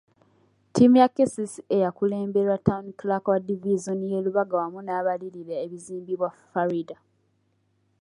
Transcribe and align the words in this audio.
Ttiimu 0.69 0.95
ya 1.01 1.07
KCCA 1.15 1.75
yakulemberwa 1.85 2.57
Town 2.65 2.85
Clerk 2.99 3.25
wa 3.31 3.39
divizoni 3.47 4.05
y'e 4.11 4.19
Lubaga 4.25 4.55
wamu 4.61 4.79
n'abalirira 4.83 5.53
ebizimbibwa 5.65 6.29
Faridah. 6.51 7.01